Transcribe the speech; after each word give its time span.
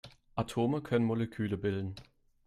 Atome 0.35 0.81
können 0.81 1.05
Moleküle 1.05 1.59
bilden. 1.59 1.93